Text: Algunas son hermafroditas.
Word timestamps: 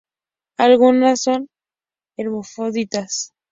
Algunas 0.57 1.21
son 1.21 1.47
hermafroditas. 2.17 3.33